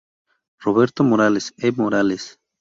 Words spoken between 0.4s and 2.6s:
Roberto Morales, E Morales.